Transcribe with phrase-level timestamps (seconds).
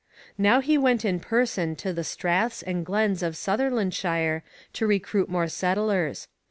[0.39, 4.41] Now he went in person to the straths and glens of Sutherlandshire
[4.73, 6.27] to recruit more settlers.